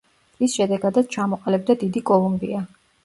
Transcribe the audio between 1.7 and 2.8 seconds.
დიდი კოლუმბია.